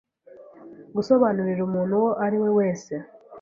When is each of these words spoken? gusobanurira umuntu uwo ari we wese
gusobanurira 0.95 1.61
umuntu 1.69 1.93
uwo 1.99 2.11
ari 2.25 2.37
we 2.43 2.49
wese 2.57 2.93